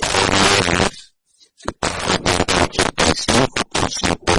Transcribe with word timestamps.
Se 0.00 1.72
paga 1.80 2.20
85 2.62 3.48
por 3.72 3.90
5. 3.90 4.37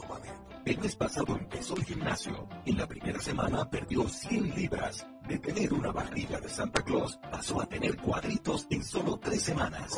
El 0.65 0.77
mes 0.77 0.95
pasado 0.95 1.37
empezó 1.37 1.75
el 1.77 1.85
gimnasio. 1.85 2.47
En 2.65 2.77
la 2.77 2.87
primera 2.87 3.19
semana 3.19 3.69
perdió 3.69 4.07
100 4.07 4.55
libras. 4.55 5.05
De 5.27 5.37
tener 5.39 5.73
una 5.73 5.91
barriga 5.91 6.39
de 6.39 6.47
Santa 6.49 6.83
Claus, 6.83 7.19
pasó 7.31 7.61
a 7.61 7.65
tener 7.65 7.97
cuadritos 7.97 8.67
en 8.69 8.83
solo 8.83 9.17
tres 9.17 9.41
semanas. 9.43 9.97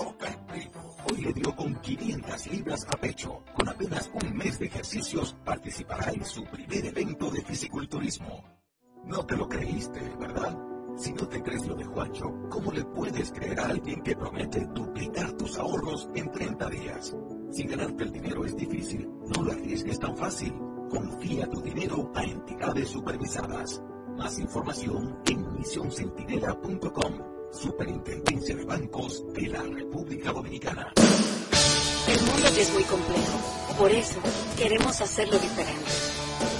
Hoy 1.09 1.21
le 1.21 1.33
dio 1.33 1.55
con 1.55 1.75
500 1.75 2.47
libras 2.47 2.85
a 2.89 2.97
pecho. 2.97 3.43
Con 3.55 3.69
apenas 3.69 4.11
un 4.13 4.37
mes 4.37 4.59
de 4.59 4.67
ejercicios, 4.67 5.35
participará 5.43 6.11
en 6.11 6.23
su 6.25 6.45
primer 6.45 6.85
evento 6.85 7.31
de 7.31 7.41
fisiculturismo 7.41 8.60
no 9.05 9.25
te 9.25 9.35
lo 9.35 9.47
creíste, 9.47 9.99
¿verdad? 10.19 10.57
Si 10.97 11.11
no 11.13 11.27
te 11.27 11.41
crees 11.41 11.65
lo 11.65 11.75
de 11.75 11.83
Juancho, 11.83 12.31
¿cómo 12.49 12.71
le 12.71 12.83
puedes 12.85 13.31
creer 13.31 13.59
a 13.59 13.67
alguien 13.67 14.01
que 14.03 14.15
promete 14.15 14.65
duplicar 14.67 15.31
tus 15.33 15.57
ahorros 15.57 16.09
en 16.13 16.31
30 16.31 16.69
días? 16.69 17.15
Si 17.51 17.63
ganarte 17.63 18.03
el 18.03 18.11
dinero 18.11 18.45
es 18.45 18.55
difícil, 18.55 19.09
no 19.35 19.43
lo 19.43 19.51
arriesgues 19.51 19.99
tan 19.99 20.15
fácil. 20.15 20.53
Confía 20.89 21.49
tu 21.49 21.61
dinero 21.61 22.11
a 22.13 22.23
entidades 22.23 22.89
supervisadas. 22.89 23.81
Más 24.17 24.37
información 24.37 25.17
en 25.25 25.53
misioncentinela.com. 25.53 27.13
Superintendencia 27.51 28.55
de 28.55 28.65
Bancos 28.65 29.25
de 29.33 29.47
la 29.47 29.63
República 29.63 30.31
Dominicana. 30.31 30.93
El 32.07 32.21
mundo 32.21 32.47
es 32.47 32.73
muy 32.73 32.83
complejo. 32.83 33.39
Por 33.77 33.91
eso, 33.91 34.19
queremos 34.57 35.01
hacerlo 35.01 35.37
diferente. 35.39 35.91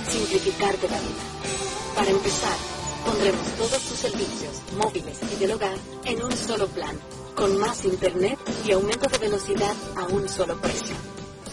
Simplificarte 0.10 0.90
la 0.90 1.00
vida 1.00 1.71
para 1.96 2.10
empezar, 2.10 2.58
pondremos 3.06 3.48
todos 3.58 3.80
tus 3.80 3.98
servicios, 3.98 4.62
móviles 4.78 5.20
y 5.34 5.36
del 5.36 5.52
hogar, 5.52 5.78
en 6.06 6.24
un 6.24 6.32
solo 6.32 6.68
plan, 6.68 6.98
con 7.36 7.58
más 7.58 7.84
internet 7.86 8.40
y 8.66 8.72
aumento 8.72 9.08
de 9.10 9.18
velocidad 9.18 9.76
a 9.96 10.06
un 10.06 10.28
solo 10.28 10.56
precio. 10.58 10.96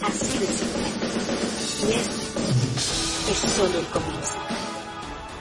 Así 0.01 0.37
de 0.37 0.47
simple. 0.47 0.83
Y 1.87 1.91
esto 1.93 3.47
es 3.47 3.53
solo 3.53 3.79
el 3.79 3.85
comienzo. 3.87 4.35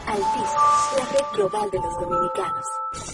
Altis, 0.07 0.51
la 0.96 1.05
red 1.12 1.36
global 1.36 1.70
de 1.70 1.78
los 1.78 1.94
dominicanos. 2.01 3.07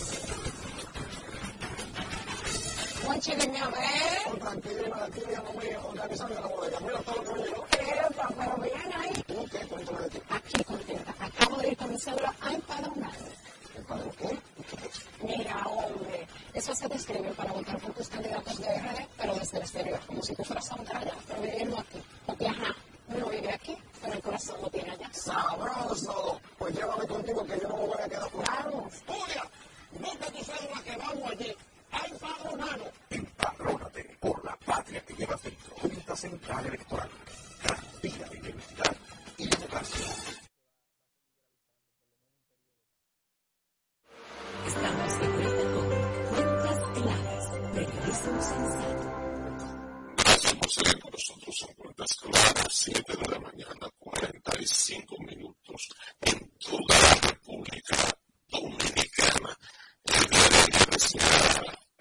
Tranquila, 3.05 4.97
tranquila, 4.97 5.43
no 5.45 5.53
me 5.61 5.77
organizando 5.77 6.41
la 6.41 6.47
bodega. 6.47 6.81
Mira 6.81 6.99
todo 7.01 7.17
lo 7.17 7.23
que 7.23 7.33
me 7.35 7.47
llegó. 7.47 7.67
Pero 7.71 8.57
bien 8.63 8.93
ahí. 8.95 9.25
Aquí, 10.31 10.65
contenta. 10.65 11.15
Acabo 11.21 11.57
de 11.59 11.69
ir 11.69 11.77
con 11.77 11.91
mi 11.91 11.99
cédula 12.01 12.35
a 12.41 12.53
empadronarme. 12.53 13.29
¿Empadronarme 13.77 14.17
qué? 14.17 14.39
Mira, 15.23 15.67
hombre, 15.67 16.27
eso 16.55 16.73
te 16.89 16.97
escriben 16.97 17.35
para 17.35 17.53
votar 17.53 17.79
por 17.79 17.93
tus 17.93 18.09
candidatos 18.09 18.59
de 18.59 18.69
RD, 18.69 19.07
pero 19.17 19.35
desde 19.35 19.57
el 19.59 19.63
exterior, 19.63 20.01
como 20.07 20.23
si 20.23 20.35
tú 20.35 20.45
fueras 20.45 20.73
a 20.73 20.77
votar 20.77 20.97
allá, 20.97 21.15
pero 21.27 21.43
viviendo 21.43 21.79
aquí. 21.79 22.03
Porque, 22.27 22.47
ajá, 22.47 22.75
uno 23.09 23.27
vive 23.27 23.53
aquí, 23.53 23.77
pero 24.01 24.15
el 24.15 24.23
corazón 24.23 24.61
lo 24.63 24.71
tiene 24.71 24.91
allá. 24.91 25.11
Sabroso. 25.13 26.41
Pues 26.59 26.75
llévame 26.75 27.07
contigo 27.07 27.45
que 27.45 27.61
yo 27.61 27.69
no 27.69 27.77
me 27.77 27.87
voy 27.87 28.03
a 28.03 28.09
quedar 28.09 28.31
por 28.31 28.45
Vamos. 28.47 28.93
Julia, 29.07 29.45
busca 30.01 30.27
tu 30.27 30.45
cédula 30.45 30.83
que 30.83 30.97
vamos 30.97 31.31
allí. 31.31 31.57
Empadronado. 32.11 32.93
Empadrónate 33.11 34.17
por 34.21 34.45
la 34.45 34.57
patria 34.57 35.01
que 35.05 35.15
lleva 35.15 35.37
dentro. 35.43 35.75
Junta 35.77 36.17
Central 36.17 36.67
Electoral. 36.67 37.11
Garantía 37.63 38.29
de 38.29 38.39
identidad 38.39 38.97
y 39.39 39.49
democracia. 39.49 40.07
Estamos 44.67 45.21
de 45.21 45.29
vuelta 45.29 45.63
con 45.75 45.89
Cuentas 46.35 46.79
Claras, 46.95 47.51
Periodismo 47.75 48.43
Sensato. 48.43 49.15
Gracias 50.17 50.55
por 50.55 50.71
seguir 50.71 51.01
con 51.01 51.13
nosotros 51.13 51.67
en 51.69 51.75
Cuentas 51.75 52.17
Claras, 52.17 52.69
7 52.71 53.17
de 53.17 53.29
la 53.29 53.41
mañana, 53.41 53.91
45 53.99 55.17
minutos, 55.21 55.89
en 56.21 56.51
toda 56.59 56.99
la 56.99 57.29
República 57.29 57.97
Dominicana. 58.49 59.59
El 60.05 60.27
día 60.31 60.47
el 60.47 60.71
de 60.75 61.67
la 61.67 61.84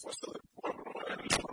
fuerza 0.00 0.26
del 0.32 0.42
pueblo 0.54 0.82
en 1.08 1.18
la 1.18 1.49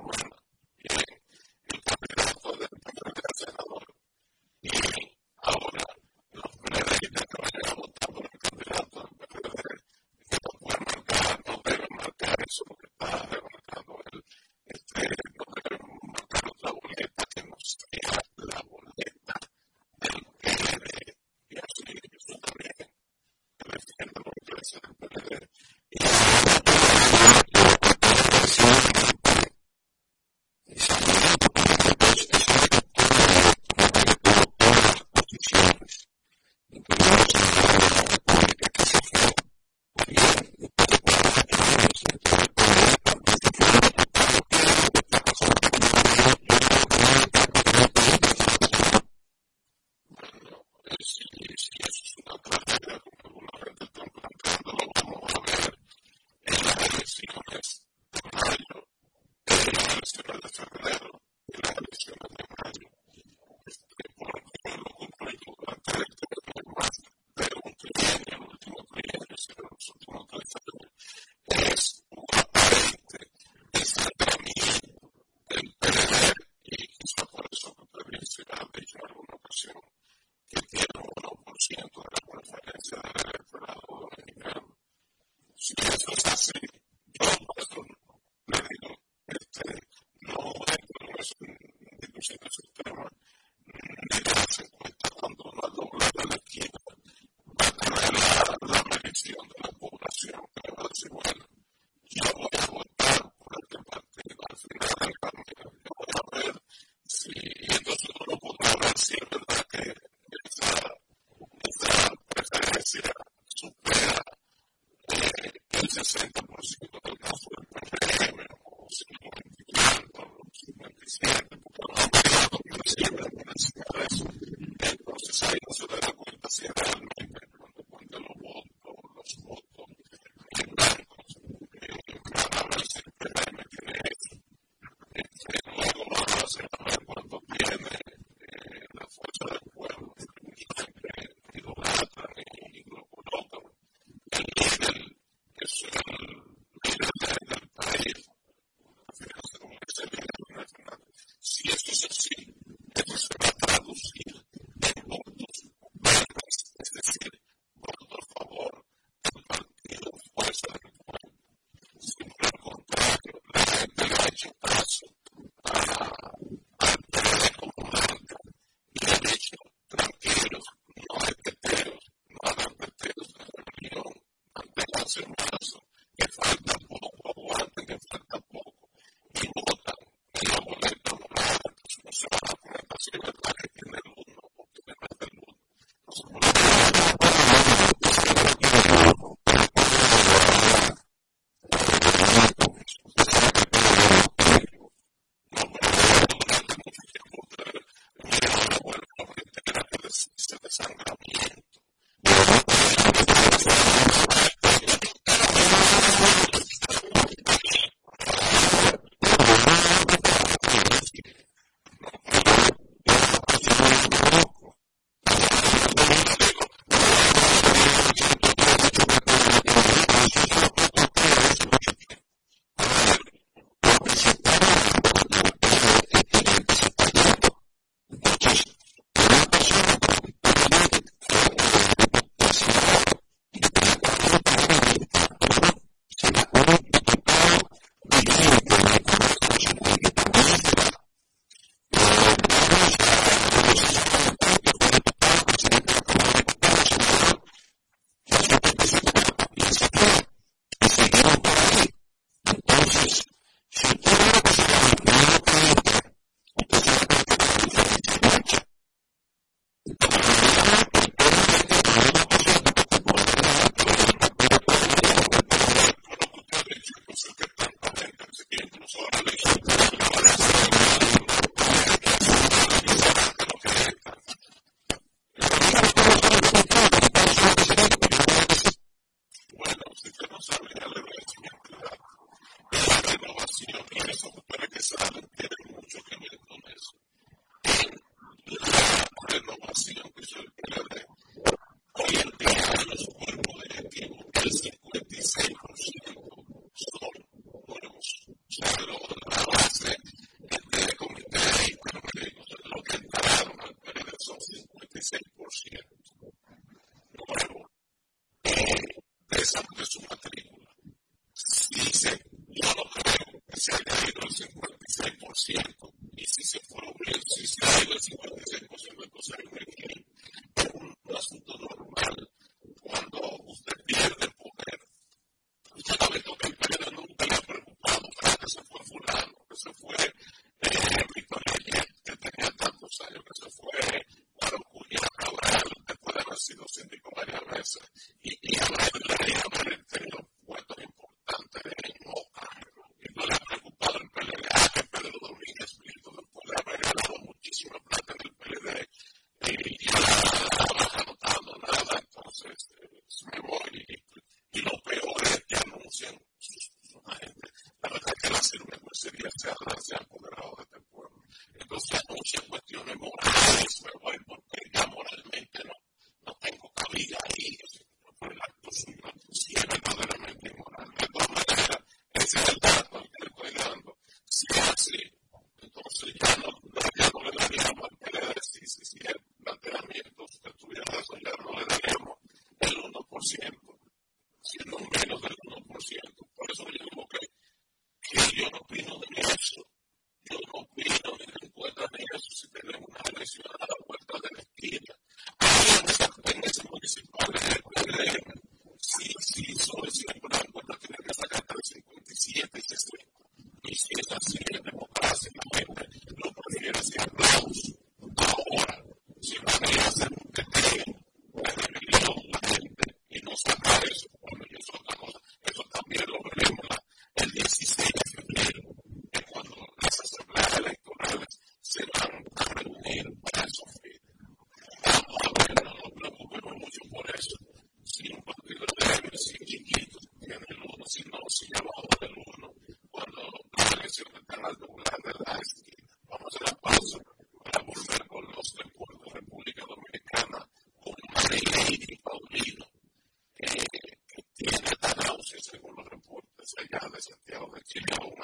la 288.48 289.06
renovación 289.28 290.12
que 290.16 290.24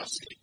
passer 0.03 0.42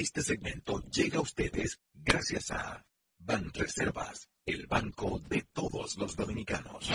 Este 0.00 0.22
segmento 0.22 0.80
llega 0.92 1.18
a 1.18 1.22
ustedes 1.22 1.80
gracias 1.92 2.52
a 2.52 2.86
Banreservas, 3.18 4.28
el 4.46 4.64
banco 4.68 5.18
de 5.28 5.42
todos 5.52 5.96
los 5.96 6.14
dominicanos. 6.14 6.88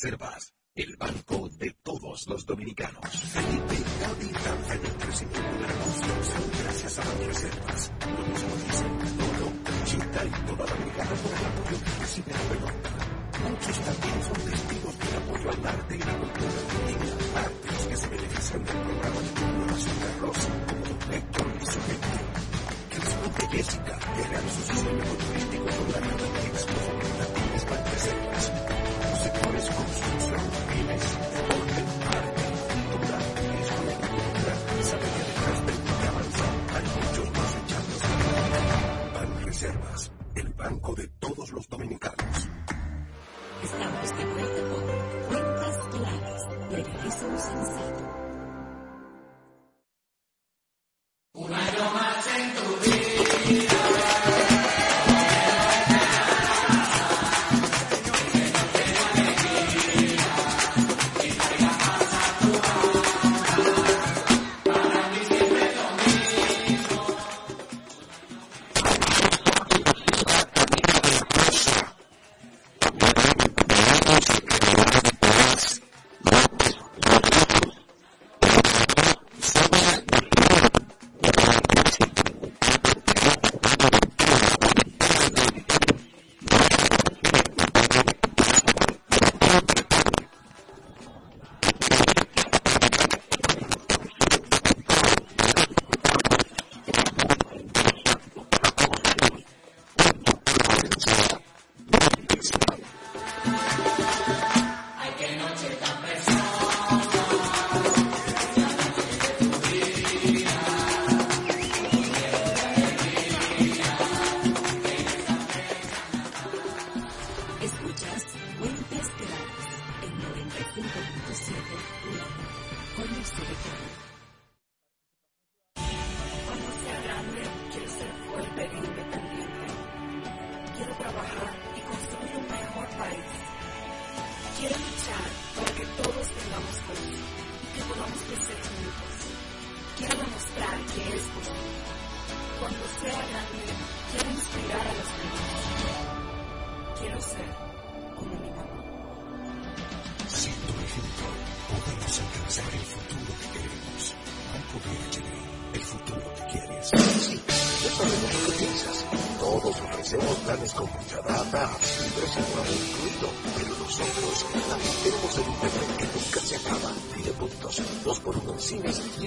Banreservas, 0.00 0.29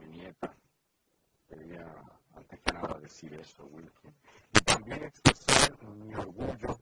mi 0.00 0.16
nieta. 0.18 0.54
Quería 1.48 1.86
antes 2.34 2.60
que 2.60 2.72
nada 2.72 2.98
decir 3.00 3.34
eso, 3.34 3.64
Wilkie. 3.66 4.12
Y 4.54 4.60
también 4.60 5.02
expresar 5.04 5.82
mi 5.84 6.14
orgullo 6.14 6.79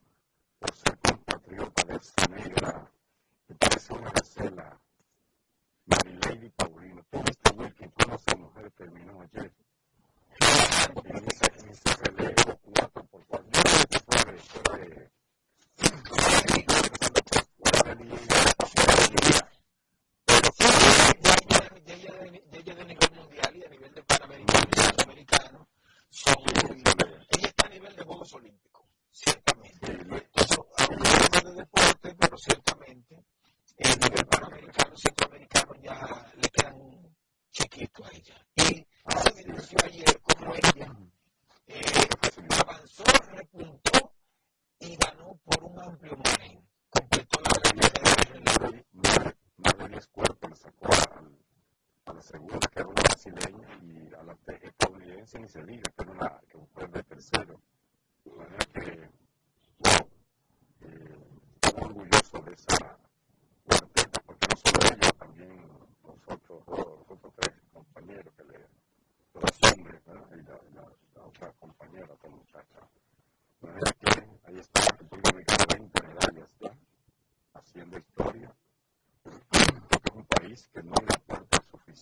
segura, 52.29 52.59
que 52.59 52.81
era 52.81 52.89
una 52.89 53.03
brasileña 53.03 53.69
y 53.83 54.15
hablante 54.15 54.59
estadounidense, 54.63 55.39
ni 55.39 55.49
se 55.49 55.65
diga, 55.65 55.91
pero 55.97 56.13
una 56.13 56.41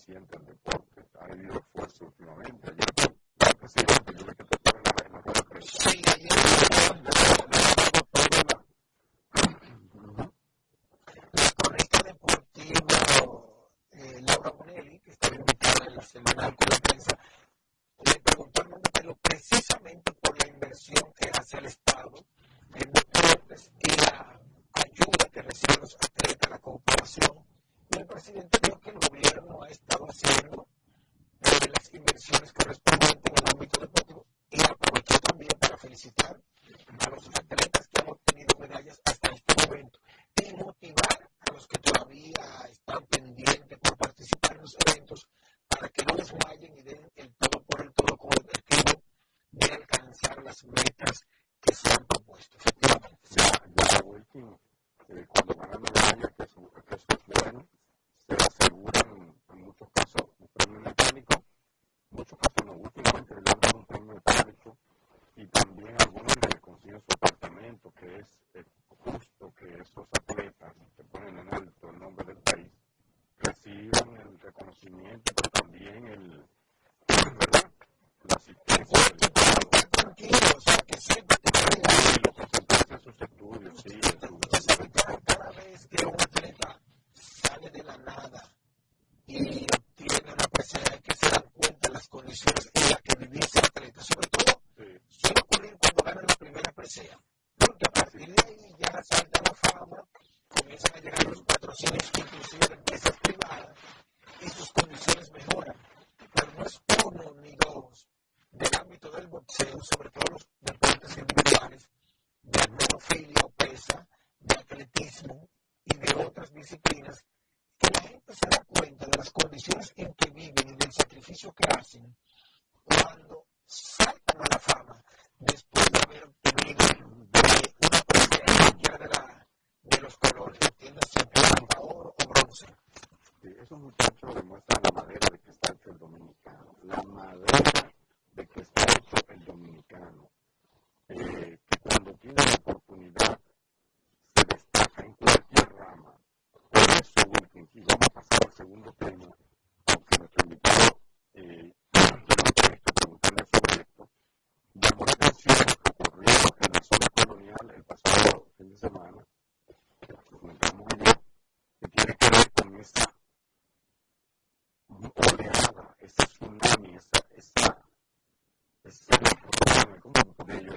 presidente 0.07 0.37
deporte. 0.47 0.76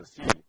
is 0.01 0.15
huge. 0.15 0.40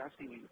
asking 0.00 0.48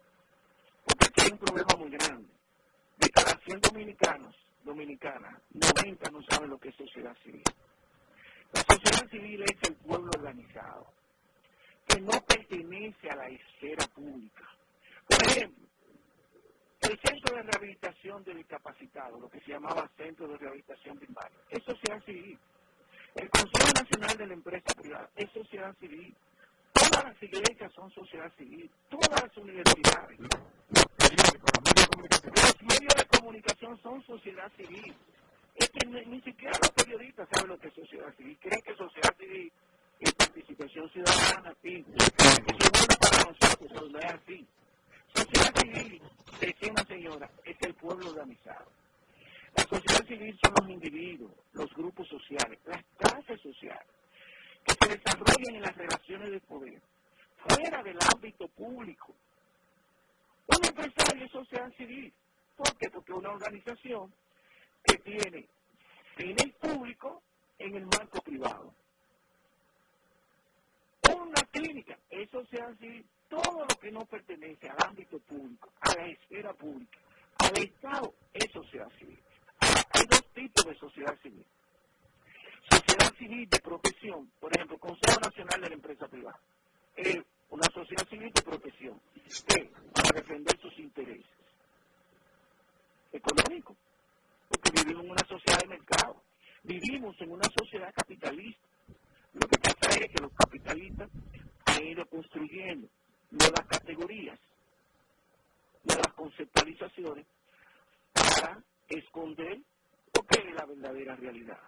la 110.59 110.65
verdadera 110.65 111.15
realidad. 111.15 111.59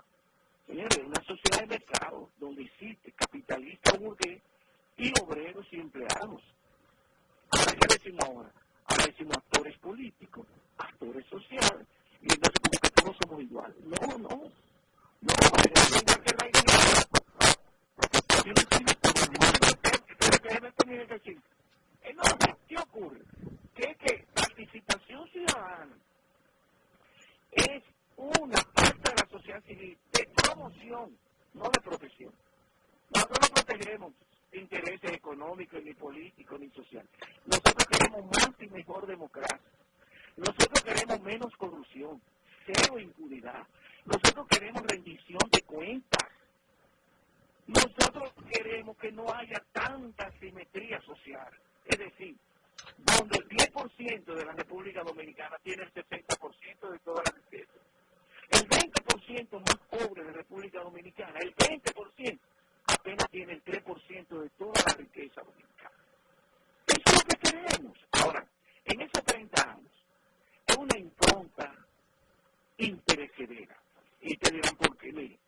Señores, 0.68 0.98
una 1.06 1.24
sociedad 1.24 1.62
de 1.62 1.68
mercado 1.68 2.30
donde 2.40 2.64
existe 2.64 3.12
capitalista 3.14 3.98
burgués 3.98 4.42
y 4.98 5.12
obreros 5.22 5.66
y 5.72 5.80
empleados. 5.80 6.42
Ahora, 7.52 7.72
¿qué 7.72 7.88
decimos 7.88 8.26
ahora? 8.26 8.52
Ahora 8.86 9.06
decimos 9.06 9.38
actores 9.38 9.78
políticos, 9.80 10.46
actores 10.78 11.26
sociales, 11.28 11.88
y 12.22 12.34
entonces 12.34 12.60
como 12.60 12.80
que 12.82 12.90
todos 12.90 13.18
somos 13.24 13.42
iguales. 13.42 13.78
No, 13.86 14.18
no. 14.18 14.52
No, 15.22 15.34
es 15.64 16.02
igual 16.02 16.24
que 16.24 16.36
la 16.36 16.48
iglesia. 16.48 17.08
Yo 18.46 18.54
no. 22.14 22.24
Entonces, 22.24 22.56
¿qué 22.68 22.78
ocurre? 22.78 23.22
Que, 23.74 23.96
que 23.96 24.26
participación 24.34 25.28
ciudadana 25.30 25.96
es 27.52 27.84
una 28.22 28.58
parte 28.76 29.10
de 29.10 29.16
la 29.16 29.28
sociedad 29.30 29.64
civil 29.64 29.98
de 30.14 30.30
promoción, 30.36 31.18
no 31.54 31.64
de 31.64 31.82
profesión. 31.82 32.34
Nosotros 33.14 33.40
no 33.42 33.56
protegemos 33.56 34.14
intereses 34.54 35.12
económicos, 35.12 35.84
ni 35.84 35.94
políticos, 35.94 36.60
ni 36.60 36.70
sociales. 36.70 37.10
Nosotros 37.46 37.88
queremos 37.88 38.26
más 38.26 38.52
y 38.60 38.68
mejor 38.68 39.08
democracia. 39.08 39.60
Nosotros 40.38 40.84
queremos 40.84 41.20
menos 41.22 41.56
corrupción, 41.58 42.22
cero 42.66 43.00
impunidad. 43.00 43.66
Nosotros 44.06 44.48
queremos 44.48 44.84
rendición 44.84 45.42
de 45.52 45.62
cuentas. 45.64 46.30
Nosotros 47.68 48.34
queremos 48.52 48.98
que 48.98 49.12
no 49.12 49.34
haya 49.34 49.64
tanta 49.72 50.32
simetría 50.40 51.02
social. 51.02 51.50
Es 51.86 51.98
decir, 51.98 52.38
donde 52.98 53.38
el 53.40 53.50
10% 53.50 54.26
de 54.26 54.46
la 54.46 54.54
República 54.54 55.04
Dominicana 55.04 55.58
tiene 55.64 55.84
el 55.84 55.94
60% 55.94 56.92
de 56.92 57.00
toda 57.00 57.24
la 57.26 57.32
riqueza. 57.32 57.82
El 58.52 58.68
20% 58.68 59.60
más 59.60 59.78
pobre 59.90 60.24
de 60.24 60.32
República 60.32 60.82
Dominicana, 60.82 61.40
el 61.40 61.56
20% 61.56 62.40
apenas 62.88 63.30
tiene 63.30 63.54
el 63.54 63.64
3% 63.64 64.40
de 64.42 64.50
toda 64.52 64.84
la 64.88 64.94
riqueza 64.94 65.42
dominicana. 65.42 65.96
Eso 66.88 67.02
es 67.06 67.14
lo 67.14 67.24
que 67.28 67.38
queremos. 67.38 67.98
Ahora, 68.12 68.46
en 68.86 69.02
esos 69.02 69.24
30 69.24 69.72
años, 69.72 69.92
es 70.68 70.78
una 70.78 70.98
impronta 70.98 71.76
interesedera. 72.78 73.78
Y 74.22 74.36
te 74.38 74.52
dirán 74.52 74.76
por 74.76 74.98
qué, 74.98 75.12
mire, 75.12 75.40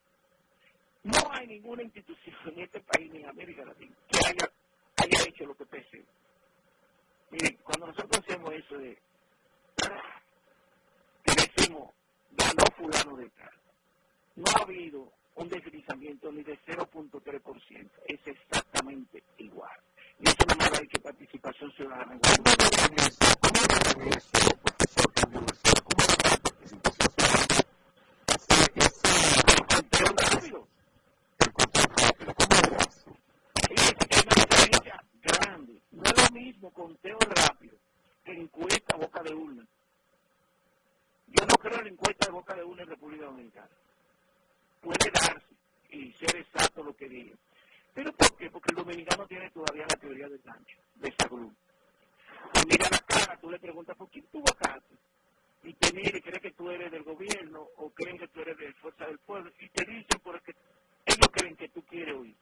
no 1.03 1.31
hay 1.31 1.47
ninguna 1.47 1.83
institución 1.83 2.35
en 2.45 2.59
este 2.61 2.79
país 2.81 3.11
ni 3.11 3.19
en 3.19 3.29
América 3.29 3.65
Latina 3.65 3.95
que 4.09 4.19
haya, 4.25 5.27
hecho 5.27 5.45
lo 5.45 5.55
que 5.55 5.65
pese. 5.65 6.03
Mire, 7.31 7.57
cuando 7.57 7.87
nosotros 7.87 8.23
hacemos 8.23 8.53
eso 8.53 8.77
de 8.77 8.97
que 11.25 11.33
decimos 11.33 11.93
ganó 12.35 12.63
fulano 12.77 13.17
de 13.17 13.29
tal, 13.29 13.51
no 14.35 14.45
ha 14.51 14.63
habido 14.63 15.11
un 15.35 15.49
deslizamiento 15.49 16.31
ni 16.31 16.43
de 16.43 16.57
0.3%, 16.65 17.89
es 18.07 18.19
exactamente 18.25 19.23
igual. 19.37 19.79
Y 20.19 20.27
eso 20.27 20.45
no 20.47 20.55
me 20.55 20.87
que 20.87 20.99
participación 20.99 21.71
ciudadana. 21.73 22.19
rápido. 30.23 30.67
una 33.69 34.35
diferencia 34.35 35.03
grande. 35.21 35.81
No 35.91 36.03
es 36.03 36.17
lo 36.17 36.39
mismo 36.39 36.71
conteo 36.71 37.17
rápido 37.19 37.77
que 38.23 38.33
encuesta 38.33 38.97
boca 38.97 39.23
de 39.23 39.33
urna. 39.33 39.67
Yo 41.27 41.45
no 41.45 41.55
creo 41.55 41.77
en 41.79 41.85
la 41.85 41.89
encuesta 41.91 42.25
de 42.27 42.31
boca 42.31 42.55
de 42.55 42.63
urna 42.63 42.83
en 42.83 42.89
República 42.89 43.25
Dominicana 43.25 43.69
puede 44.83 45.09
darse 45.11 45.55
y 45.89 46.11
ser 46.13 46.35
exacto 46.35 46.83
lo 46.83 46.95
que 46.95 47.07
diga. 47.07 47.35
¿Pero 47.93 48.11
por 48.13 48.35
qué? 48.35 48.49
Porque 48.49 48.71
el 48.71 48.75
dominicano 48.75 49.25
tiene 49.27 49.49
todavía 49.51 49.85
la 49.87 49.95
teoría 49.95 50.27
del 50.27 50.41
gancho, 50.41 50.77
de 50.95 51.09
esa 51.09 51.27
grupo. 51.27 51.55
mira 52.67 52.89
la 52.91 52.99
cara, 52.99 53.39
tú 53.39 53.49
le 53.49 53.59
preguntas, 53.59 53.95
¿por 53.95 54.09
quién 54.09 54.25
tuvo 54.31 54.45
acá? 54.51 54.81
Y 55.63 55.73
te 55.73 55.93
mira 55.93 56.17
y 56.17 56.21
cree 56.21 56.41
que 56.41 56.51
tú 56.51 56.69
eres 56.69 56.91
del 56.91 57.03
gobierno 57.03 57.67
o 57.77 57.89
creen 57.91 58.17
que 58.17 58.27
tú 58.27 58.41
eres 58.41 58.57
de 58.57 58.73
Fuerza 58.73 59.05
del 59.05 59.19
Pueblo 59.19 59.51
y 59.59 59.69
te 59.69 59.85
dicen 59.85 60.19
porque 60.21 60.53
ellos 61.05 61.29
creen 61.31 61.55
que 61.55 61.69
tú 61.69 61.81
quieres 61.83 62.15
oír. 62.15 62.35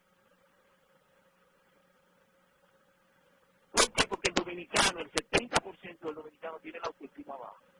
¿Por 3.72 3.94
qué? 3.94 4.08
Porque 4.08 4.30
el 4.30 4.34
dominicano, 4.34 5.00
el 5.00 5.12
70% 5.12 6.00
del 6.00 6.16
dominicano 6.16 6.60
tiene 6.60 6.80
la 6.80 6.88
autoestima 6.88 7.38
baja. 7.38 7.71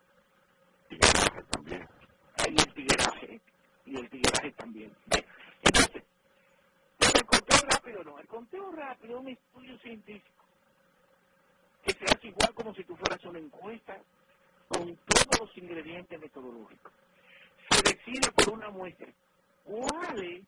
También. 0.98 1.88
Hay 2.38 2.56
el 2.56 2.74
tigueraje 2.74 3.42
y 3.86 3.96
el 3.96 4.10
tigueraje 4.10 4.52
también. 4.52 4.96
Entonces, 5.64 6.04
el 7.00 7.26
conteo 7.26 7.60
rápido 7.70 8.04
no, 8.04 8.20
el 8.20 8.28
conteo 8.28 8.72
rápido 8.72 9.18
es 9.18 9.22
un 9.22 9.30
estudio 9.30 9.78
científico 9.80 10.46
que 11.84 11.94
se 11.94 12.06
hace 12.06 12.28
igual 12.28 12.54
como 12.54 12.74
si 12.76 12.84
tú 12.84 12.96
fueras 12.96 13.24
una 13.26 13.40
encuesta 13.40 13.98
con 14.68 14.96
todos 14.98 15.40
los 15.40 15.58
ingredientes 15.58 16.20
metodológicos. 16.20 16.94
Se 17.70 17.82
decide 17.96 18.32
por 18.32 18.54
una 18.54 18.70
muestra 18.70 19.08
cuáles 19.64 20.44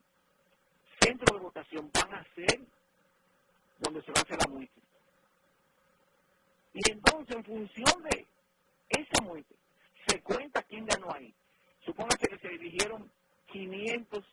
centros 0.99 1.37
de 1.37 1.43
votación 1.43 1.91
van 1.93 2.13
a 2.13 2.23
ser 2.35 2.59
donde 3.79 4.01
se 4.03 4.11
va 4.11 4.19
a 4.19 4.23
hacer 4.23 4.37
la 4.39 4.53
muestra. 4.53 4.83
Y 6.73 6.91
entonces, 6.91 7.35
en 7.35 7.43
función 7.43 8.03
de 8.03 8.25
esa 8.89 9.23
muestra, 9.23 9.57
se 10.13 10.21
cuenta 10.21 10.61
quién 10.63 10.85
ganó 10.85 11.11
ahí. 11.11 11.33
Supóngase 11.83 12.27
que 12.27 12.37
se 12.37 12.49
dirigieron 12.49 13.11
500 13.47 14.23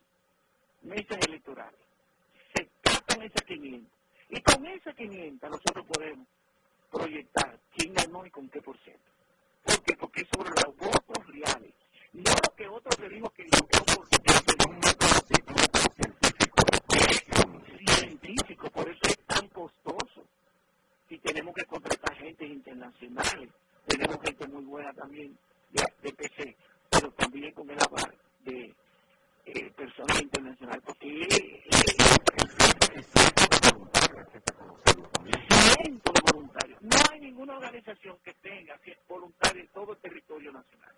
mesas 0.82 1.18
electorales. 1.26 1.80
Se 2.54 2.68
tratan 2.82 3.22
esas 3.22 3.42
500. 3.46 3.90
Y 4.28 4.42
con 4.42 4.66
esas 4.66 4.94
500 4.94 5.50
nosotros 5.50 5.86
podemos 5.86 6.28
proyectar 6.90 7.58
quién 7.74 7.94
ganó 7.94 8.26
y 8.26 8.30
con 8.30 8.48
qué 8.50 8.60
por 8.60 8.78
ciento. 8.80 9.10
¿Por 9.64 9.82
qué? 9.82 9.96
Porque 9.96 10.20
es 10.20 10.28
sobre 10.34 10.50
los 10.50 10.76
votos 10.76 11.26
reales. 11.28 11.72
No 12.12 12.30
lo 12.30 12.54
que 12.54 12.68
otros 12.68 13.00
le 13.00 13.08
dijo 13.08 13.30
que 13.30 13.44
yo 13.44 13.66
por 13.66 14.06
científico, 17.86 18.70
por 18.70 18.88
eso 18.88 19.00
es 19.04 19.18
tan 19.26 19.48
costoso. 19.48 20.26
Y 21.08 21.18
tenemos 21.18 21.54
que 21.54 21.64
contratar 21.64 22.16
gente 22.16 22.46
internacionales. 22.46 23.48
Tenemos 23.86 24.20
gente 24.22 24.46
muy 24.46 24.64
buena 24.64 24.92
también 24.92 25.38
de, 25.70 26.12
PC, 26.12 26.56
pero 26.90 27.10
también 27.12 27.52
con 27.52 27.70
el 27.70 27.78
aval 27.80 28.14
de 28.44 28.74
eh, 29.46 29.70
personas 29.76 30.20
internacionales, 30.20 30.82
porque 30.84 31.26
cientos 35.48 36.14
de 36.14 36.32
voluntarios. 36.32 36.82
No 36.82 36.96
hay 37.10 37.20
ninguna 37.20 37.56
organización 37.56 38.16
que 38.24 38.32
tenga 38.34 38.78
voluntarios 39.08 39.66
en 39.66 39.72
todo 39.72 39.92
el 39.92 39.98
territorio 39.98 40.52
nacional. 40.52 40.94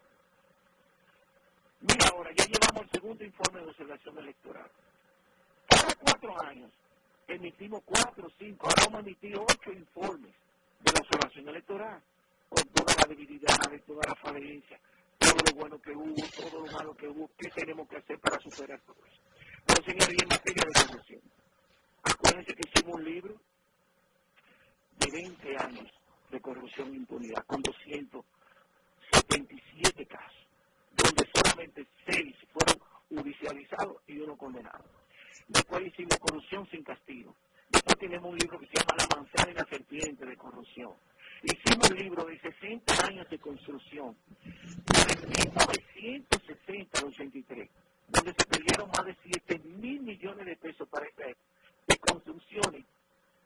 Mira 1.80 2.08
ahora, 2.08 2.30
ya 2.36 2.44
llevamos 2.46 2.82
el 2.82 2.90
segundo 2.90 3.24
informe 3.24 3.60
de 3.60 3.66
observación 3.68 4.18
electoral. 4.18 4.70
Cada 5.68 5.94
cuatro 5.96 6.42
años 6.44 6.70
emitimos 7.26 7.82
cuatro, 7.84 8.30
cinco, 8.38 8.68
ahora 8.68 8.84
vamos 8.84 8.98
a 8.98 9.00
emitir 9.00 9.36
ocho 9.36 9.72
informes 9.72 10.32
de 10.80 10.92
la 10.92 11.00
observación 11.00 11.48
electoral, 11.48 12.02
con 12.48 12.64
toda 12.68 12.94
la 12.98 13.04
debilidad, 13.08 13.56
de 13.70 13.78
todo 14.32 15.36
lo 15.46 15.52
bueno 15.54 15.78
que 15.80 15.92
hubo, 15.92 16.16
todo 16.34 16.64
lo 16.64 16.72
malo 16.72 16.92
que 16.94 17.06
hubo, 17.06 17.30
qué 17.36 17.50
tenemos 17.50 17.86
que 17.88 17.96
hacer 17.96 18.18
para 18.18 18.40
superar 18.40 18.80
todo 18.80 18.96
eso. 19.06 19.20
Pero 19.66 19.84
señores, 19.84 20.16
en 20.22 20.28
materia 20.28 20.64
de 20.66 20.72
corrupción, 20.86 21.20
acuérdense 22.02 22.54
que 22.54 22.68
hicimos 22.68 22.94
un 22.94 23.04
libro 23.04 23.34
de 24.98 25.10
20 25.10 25.58
años 25.58 25.92
de 26.30 26.40
corrupción 26.40 26.92
e 26.92 26.96
impunidad, 26.96 27.44
con 27.46 27.60
277 27.62 30.06
casos, 30.06 30.46
donde 30.96 31.28
solamente 31.34 31.86
6 32.06 32.34
fueron 32.52 32.80
judicializados 33.10 33.98
y 34.06 34.18
uno 34.18 34.34
condenado. 34.36 34.84
Después 35.48 35.86
hicimos 35.86 36.16
corrupción 36.18 36.66
sin 36.70 36.82
castigo. 36.82 37.36
Después 37.68 37.98
tenemos 37.98 38.30
un 38.30 38.38
libro 38.38 38.58
que 38.58 38.66
se 38.66 38.74
llama 38.74 38.96
La 38.98 39.06
manzana 39.16 39.50
y 39.50 39.54
la 39.54 39.66
serpiente 39.66 40.24
de 40.24 40.36
corrupción 40.36 40.94
Hicimos 41.42 41.90
un 41.90 41.96
libro 41.98 42.24
de 42.24 42.38
60 42.38 43.06
años 43.06 43.28
de 43.28 43.38
construcción, 43.38 44.16
desde 44.86 45.26
1960 45.26 46.98
al 47.00 47.04
83, 47.06 47.70
donde 48.08 48.32
se 48.32 48.46
perdieron 48.46 48.88
más 48.90 49.04
de 49.06 49.16
7 49.24 49.58
mil 49.80 50.00
millones 50.02 50.46
de 50.46 50.56
pesos 50.56 50.88
para 50.88 51.04
esta 51.06 51.24
de 51.26 51.98
construcciones 51.98 52.84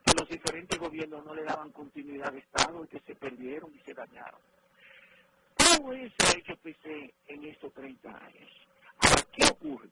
que 0.04 0.12
los 0.12 0.28
diferentes 0.28 0.78
gobiernos 0.78 1.24
no 1.24 1.34
le 1.34 1.44
daban 1.44 1.72
continuidad 1.72 2.30
de 2.32 2.40
Estado 2.40 2.84
y 2.84 2.88
que 2.88 3.00
se 3.00 3.14
perdieron 3.14 3.74
y 3.74 3.78
se 3.78 3.94
dañaron. 3.94 4.40
¿Cómo 5.56 5.94
eso 5.94 6.14
ha 6.26 6.38
hecho 6.38 6.54
PC 6.56 7.14
en 7.28 7.44
estos 7.44 7.72
30 7.72 8.10
años? 8.10 8.50
Ahora, 8.98 9.22
¿qué 9.32 9.44
ocurre? 9.46 9.88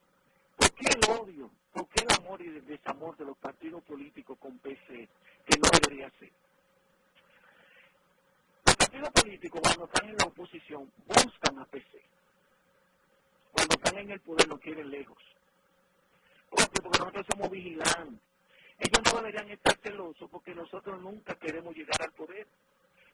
¿Por 0.56 0.70
qué 0.74 0.88
el 0.88 1.10
odio? 1.10 1.50
¿Por 1.72 1.88
qué 1.88 2.04
el 2.04 2.12
amor 2.22 2.42
y 2.42 2.48
el 2.48 2.66
desamor 2.66 3.16
de 3.16 3.24
los 3.24 3.38
partidos 3.38 3.82
políticos 3.84 4.38
con 4.38 4.58
PC 4.58 5.08
que 5.46 5.58
no 5.58 5.68
debería 5.72 6.10
ser? 6.18 6.43
Partidos 8.94 9.22
políticos, 9.22 9.60
cuando 9.62 9.84
están 9.86 10.08
en 10.08 10.16
la 10.16 10.26
oposición, 10.26 10.92
buscan 11.06 11.58
a 11.58 11.64
PC. 11.66 12.00
Cuando 13.52 13.74
están 13.74 13.98
en 13.98 14.10
el 14.10 14.20
poder, 14.20 14.48
lo 14.48 14.58
quieren 14.58 14.90
lejos. 14.90 15.18
Porque 16.50 16.82
nosotros 16.82 17.26
somos 17.30 17.50
vigilantes. 17.50 18.20
ellos 18.78 19.12
no 19.12 19.16
deberían 19.20 19.50
estar 19.50 19.76
celosos 19.78 20.30
porque 20.30 20.54
nosotros 20.54 21.00
nunca 21.00 21.34
queremos 21.36 21.74
llegar 21.74 22.00
al 22.02 22.12
poder. 22.12 22.46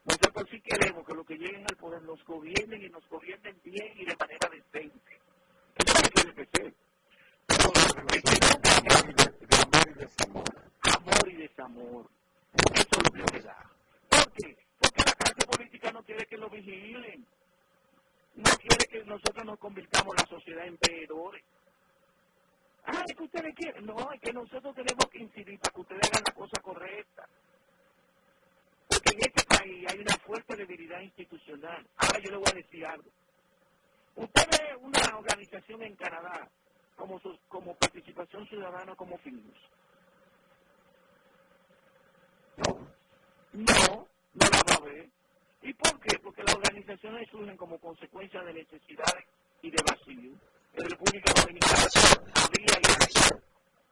Nosotros 0.03 0.47
sí 0.49 0.61
queremos 0.61 1.05
que 1.05 1.13
los 1.13 1.25
que 1.25 1.37
lleguen 1.37 1.65
al 1.67 1.77
poder 1.77 2.01
nos 2.03 2.23
gobiernen 2.25 2.83
y 2.83 2.89
nos 2.89 3.07
gobiernen 3.09 3.59
bien 3.63 3.93
y 3.97 4.05
de 4.05 4.15
manera 4.15 4.49
decente. 4.49 5.19
Eso 5.77 5.93
es 5.93 5.95
lo 5.95 6.01
que 6.01 6.09
tiene 6.09 6.33
que 6.35 6.45
ser. 6.45 6.73
Amor 10.97 11.29
y 11.29 11.35
desamor. 11.35 12.09
Eso 12.73 12.87
es 12.91 13.19
lo 13.19 13.25
que 13.25 13.37
se 13.37 13.41
da. 13.41 13.71
¿Por 14.09 14.31
qué? 14.33 14.70
Política 15.51 15.91
no 15.91 16.01
quiere 16.03 16.25
que 16.25 16.37
lo 16.37 16.49
vigilen. 16.49 17.25
No 18.35 18.49
quiere 18.57 18.85
que 18.89 19.03
nosotros 19.03 19.45
nos 19.45 19.59
convirtamos 19.59 20.15
la 20.15 20.25
sociedad 20.25 20.65
en 20.65 20.77
veedores. 20.79 21.43
Ah, 22.85 23.03
es 23.05 23.15
que 23.15 23.23
ustedes 23.23 23.53
quieren. 23.55 23.85
No, 23.85 24.11
es 24.13 24.21
que 24.21 24.31
nosotros 24.31 24.73
tenemos 24.73 25.05
que 25.11 25.19
incidir 25.19 25.59
para 25.59 25.73
que 25.73 25.81
ustedes 25.81 26.09
hagan 26.09 26.23
la 26.25 26.33
cosa 26.33 26.61
correcta. 26.61 27.27
Porque 28.87 29.11
en 29.11 29.19
este 29.19 29.43
país 29.45 29.85
hay 29.91 29.99
una 29.99 30.15
fuerte 30.25 30.55
debilidad 30.55 31.01
institucional. 31.01 31.85
Ahora 31.97 32.19
yo 32.19 32.31
le 32.31 32.37
voy 32.37 32.49
a 32.49 32.55
decir 32.55 32.85
algo. 32.85 33.09
Usted 34.15 34.47
ve 34.51 34.75
una 34.77 35.17
organización 35.17 35.83
en 35.83 35.95
Canadá 35.95 36.49
como, 36.95 37.19
como 37.49 37.75
participación 37.75 38.47
ciudadana 38.47 38.95
como 38.95 39.17
FINUS. 39.17 39.57
No, 42.57 42.79
no, 43.53 44.07
no 44.33 44.49
la 44.49 44.63
va 44.69 44.75
a 44.75 44.85
ver. 44.85 45.09
¿Y 45.63 45.73
por 45.73 45.99
qué? 45.99 46.17
Porque 46.19 46.43
las 46.43 46.55
organizaciones 46.55 47.29
surgen 47.29 47.55
como 47.55 47.77
consecuencia 47.79 48.41
de 48.41 48.53
necesidades 48.53 49.25
y 49.61 49.69
de 49.69 49.77
vacío. 49.87 50.31
En 50.73 50.89
República 50.89 51.33
Dominicana 51.33 51.87
había 52.33 52.79
y 52.79 52.91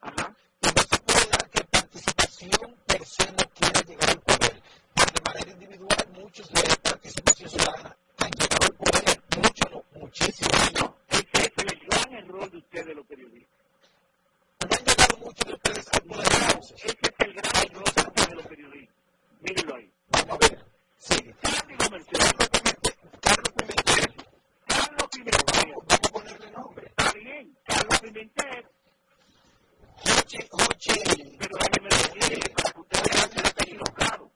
Ajá. 0.00 0.36
Y 0.62 0.66
no 0.66 0.82
se 0.82 0.98
puede 1.02 1.26
dar 1.30 1.50
que 1.50 1.64
participación 1.64 2.76
per 2.86 3.06
se 3.06 3.32
no 3.32 3.44
quiera 3.54 3.80
llegar 3.82 4.10
al 4.10 4.20
poder. 4.20 4.62
Porque 4.94 5.12
de 5.12 5.22
manera 5.24 5.50
individual 5.52 6.08
muchos 6.14 6.48
de 6.48 6.62
participación 6.82 7.50
ciudadana 7.50 7.96
han 8.18 8.30
llegado 8.30 8.64
al 8.64 8.74
poder. 8.74 9.22
Muchos 9.36 9.70
no, 9.70 10.00
muchísimos 10.00 10.72
no. 10.80 10.96
Ese 11.08 11.28
es 11.32 11.52
el 11.56 11.78
gran 11.86 12.12
error 12.14 12.50
de 12.50 12.58
ustedes 12.58 12.96
los 12.96 13.06
periodistas. 13.06 13.58
No 14.60 14.76
han 14.76 14.84
llegado 14.84 15.16
muchos 15.18 15.46
de 15.46 15.54
ustedes 15.54 15.86
al 15.92 16.02
poder. 16.02 16.26
Ese 16.74 16.86
es 16.86 17.14
el 17.18 17.32
gran 17.34 17.56
error 17.64 17.94
de 17.94 18.00
ustedes 18.00 18.34
los 18.34 18.46
periodistas. 18.46 18.96
Mírenlo 19.40 19.74
ahí. 19.76 19.92
Vamos 20.10 20.30
a 20.30 20.38
ver. 20.38 20.69
Carlos 21.00 21.62
Pimentel. 21.66 22.20
Carlos 23.22 23.52
Pimentel. 23.56 24.14
Carlos 24.66 25.08
Pimentel. 25.10 25.72
Vamos 25.72 25.94
a 25.94 26.12
ponerle 26.12 26.50
nombre. 26.50 26.86
Está 26.88 27.12
bien. 27.12 27.56
Carlos 27.64 28.00
Pimentel. 28.00 28.64
Joche, 29.96 30.48
Joche. 30.50 30.94
Pero 31.38 31.56
déjeme 31.56 31.88
decir, 31.88 32.52
para 32.54 32.72
que 32.72 32.80
ustedes 32.80 33.14
vean 33.14 33.30
que 33.30 33.40
está 33.40 33.64
equivocado. 33.64 34.30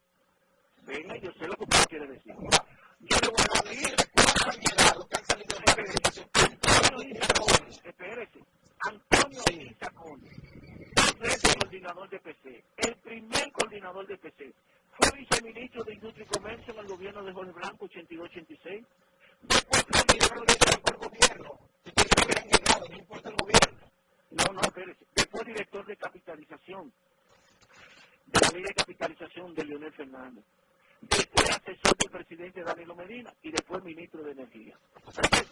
Venga, 0.87 1.17
yo 1.19 1.31
sé 1.33 1.47
lo 1.47 1.57
que 1.57 1.65
usted 1.65 1.85
quiere 1.91 2.07
decir. 2.07 2.35
Yo 2.35 3.17
le 3.21 3.29
voy 3.29 3.45
a 3.45 3.69
decir. 3.69 3.97
¿Cuántos 4.15 4.47
han 4.47 4.61
llegado? 4.61 5.09
¿Qué 5.09 5.17
han 5.17 5.27
salido 5.27 5.57
de? 5.59 5.65
Antonio 6.33 7.11
Isacón. 7.11 7.69
Espérese. 7.85 8.41
Antonio 8.81 9.43
Isacón. 9.71 10.21
Dos 10.97 11.19
veces 11.19 11.57
coordinador 11.57 12.09
de 12.09 12.21
PC. 12.21 12.65
El 12.79 12.97
primer 12.97 13.53
coordinador 13.53 14.07
de 14.07 14.17
PC. 14.17 14.55
Fue 14.99 15.19
viceministro 15.19 15.85
de 15.85 15.95
Industria 15.95 16.25
y 16.25 16.29
Comercio 16.29 16.73
en 16.75 16.81
el 16.81 16.87
gobierno 16.87 17.25
de 17.25 17.33
Jorge 17.33 17.53
Blanco, 17.53 17.87
82-86. 17.87 18.87
Después 19.43 19.87
director 20.09 20.47
de 20.47 20.55
el 20.91 20.97
gobierno. 20.97 21.59
Ustedes 21.85 22.45
llegado, 22.45 22.89
no 22.89 22.97
importa 22.97 23.29
el 23.29 23.37
gobierno. 23.37 23.93
No, 24.31 24.53
no, 24.53 24.61
espérese. 24.61 25.07
Después 25.15 25.45
director 25.47 25.87
de 25.87 25.97
capitalización. 25.97 26.93
De 28.27 28.41
la 28.41 28.49
ley 28.51 28.63
de 28.63 28.75
capitalización 28.75 29.55
de 29.55 29.65
Leonel 29.65 29.93
Fernández. 29.93 30.45
Después 31.01 31.51
asesor 31.51 31.97
del 31.99 32.11
presidente 32.11 32.63
Danilo 32.63 32.95
Medina 32.95 33.33
y 33.43 33.51
después 33.51 33.83
ministro 33.85 34.23
de 34.23 34.33
Energía. 34.33 34.79
O 35.05 35.13
sea 35.13 35.23
que. 35.31 35.45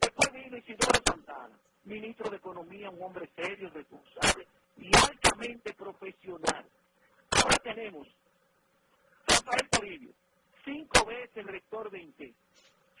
Después 0.00 0.32
vino 0.32 0.56
Isidoro 0.56 1.00
Santana, 1.04 1.58
ministro 1.84 2.30
de 2.30 2.36
Economía, 2.36 2.90
un 2.90 3.02
hombre 3.02 3.28
serio, 3.36 3.70
responsable 3.70 4.46
y 4.76 4.90
altamente 4.96 5.72
profesional. 5.74 6.66
Tenemos 7.66 8.06
Rafael 9.26 9.68
Toribio, 9.68 10.14
cinco 10.64 11.04
veces 11.04 11.44
rector 11.44 11.90
de 11.90 11.98
INTE, 11.98 12.34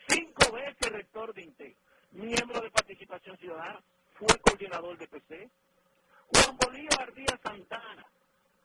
cinco 0.08 0.50
veces 0.50 0.90
rector 0.90 1.32
de 1.32 1.42
INTE, 1.42 1.76
miembro 2.10 2.60
de 2.60 2.72
Participación 2.72 3.38
Ciudadana, 3.38 3.80
fue 4.14 4.26
coordinador 4.40 4.98
de 4.98 5.06
PC. 5.06 5.48
Juan 6.34 6.56
Bolívar 6.56 7.14
Díaz 7.14 7.38
Santana, 7.40 8.04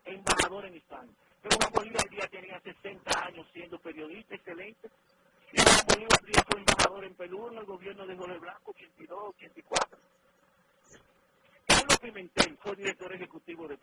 embajador 0.03 0.65
en 0.65 0.77
España. 0.77 1.11
Pero 1.43 1.57
Juan 1.57 1.71
Bolívar 1.71 2.09
Díaz 2.09 2.31
tenía 2.31 2.59
60 2.59 3.25
años 3.27 3.45
siendo 3.53 3.77
periodista 3.77 4.33
excelente. 4.33 4.89
Y 5.53 5.61
Juan 5.61 5.85
Bolívar 5.87 6.21
Díaz 6.25 6.45
fue 6.49 6.59
embajador 6.61 7.05
en 7.05 7.13
Perú 7.13 7.47
en 7.49 7.57
el 7.59 7.65
gobierno 7.65 8.07
de 8.07 8.15
Jorge 8.15 8.39
Blanco, 8.39 8.71
82, 8.71 9.19
84. 9.35 9.99
Carlos 11.67 11.99
Pimentel 11.99 12.57
fue 12.57 12.75
director 12.75 13.13
ejecutivo 13.13 13.67
de 13.67 13.77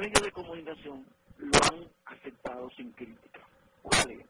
medios 0.00 0.22
de 0.22 0.32
comunicación 0.32 1.04
lo 1.36 1.58
han 1.64 1.86
aceptado 2.06 2.70
sin 2.70 2.90
crítica. 2.92 3.40
¿Cuál 3.82 4.10
es? 4.12 4.26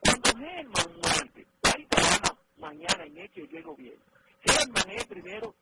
Cuando 0.00 0.30
Germán 0.38 1.00
muerte, 1.02 1.46
ahí 1.64 1.84
trabaja 1.86 2.36
mañana 2.56 3.04
en 3.04 3.18
hecho 3.18 3.40
y 3.40 3.46
luego 3.48 3.76
bien. 3.76 3.96
Germán 4.40 4.90
es 4.90 5.04
primero 5.06 5.54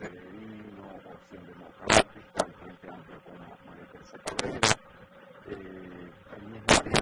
O 0.00 0.06
si 1.22 1.36
el 1.36 2.54
Frente 2.54 2.88
Amplio 2.88 3.20
con 3.20 3.36
María 3.66 3.84
Teresa 3.92 4.16
el 5.46 5.52
eh, 5.52 6.10
mismo 6.48 6.99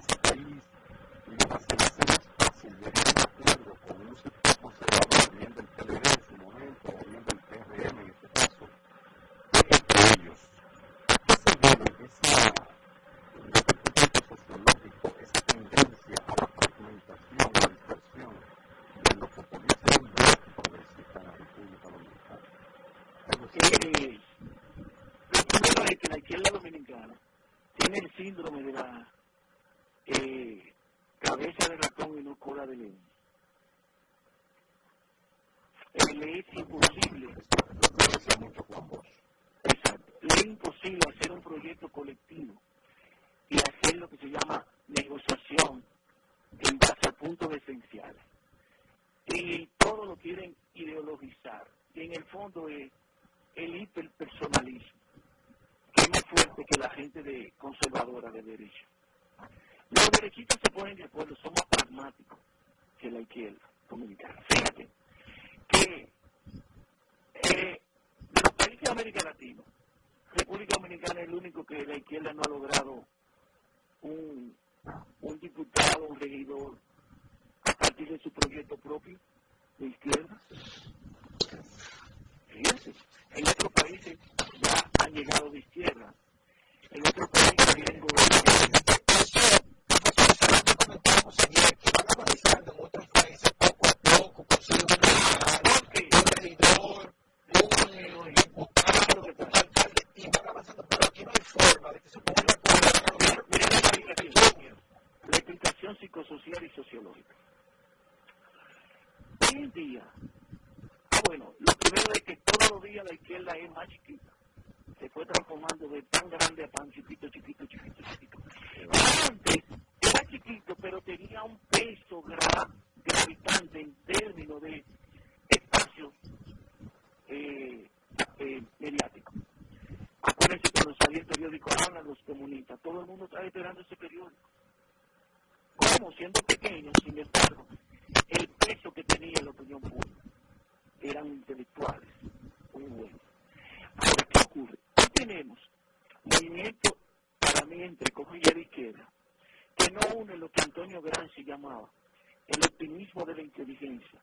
inteligencia 153.59 154.21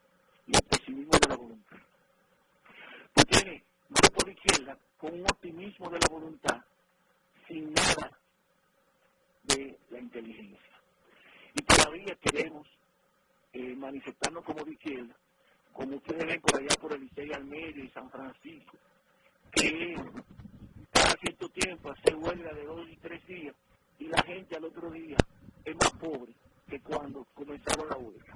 y 0.47 0.55
el 0.55 0.61
pesimismo 0.63 1.11
de 1.11 1.29
la 1.29 1.35
voluntad. 1.35 1.77
Tú 3.13 3.23
tienes 3.23 3.63
grupo 3.89 4.25
de 4.25 4.31
izquierda 4.31 4.77
con 4.97 5.13
un 5.13 5.23
optimismo 5.23 5.89
de 5.89 5.99
la 5.99 6.07
voluntad 6.09 6.61
sin 7.47 7.73
nada 7.73 8.17
de 9.43 9.77
la 9.89 9.99
inteligencia. 9.99 10.59
Y 11.53 11.61
todavía 11.63 12.15
queremos 12.15 12.67
eh, 13.53 13.75
manifestarnos 13.75 14.43
como 14.45 14.63
de 14.63 14.71
izquierda, 14.71 15.15
como 15.73 15.97
ustedes 15.97 16.25
ven 16.25 16.41
por 16.41 16.59
allá 16.59 16.75
por 16.79 16.93
el 16.93 17.01
Licey 17.01 17.33
al 17.33 17.45
medio 17.45 17.83
y 17.83 17.89
San 17.89 18.09
Francisco, 18.09 18.77
que 19.51 19.95
cada 20.91 21.13
cierto 21.21 21.49
tiempo 21.49 21.91
hace 21.91 22.15
huelga 22.15 22.53
de 22.53 22.65
dos 22.65 22.87
y 22.89 22.95
tres 22.97 23.25
días 23.27 23.55
y 23.99 24.07
la 24.07 24.21
gente 24.23 24.55
al 24.55 24.65
otro 24.65 24.89
día 24.91 25.17
es 25.63 25.75
más 25.75 25.91
pobre 25.93 26.33
que 26.69 26.79
cuando 26.81 27.25
comenzaron 27.33 27.89
la 27.89 27.97
huelga. 27.97 28.35